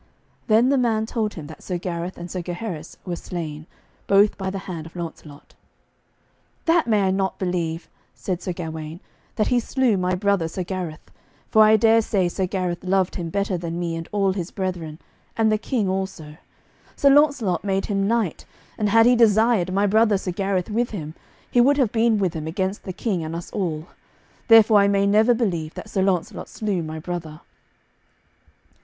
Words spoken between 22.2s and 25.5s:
him against the King and us all. Therefore I may never